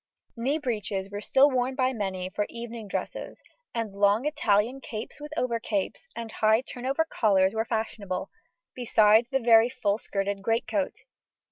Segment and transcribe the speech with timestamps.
[0.35, 3.15] Knee breeches were still worn by many for evening dress,
[3.75, 8.31] and long Italian capes with overcapes and high turn over collars were fashionable,
[8.73, 10.95] besides the very full skirted greatcoat.